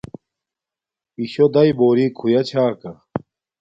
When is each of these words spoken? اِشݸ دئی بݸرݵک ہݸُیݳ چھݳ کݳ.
اِشݸ 1.19 1.45
دئی 1.53 1.71
بݸرݵک 1.77 2.15
ہݸُیݳ 2.21 2.41
چھݳ 2.47 2.63
کݳ. 2.81 2.91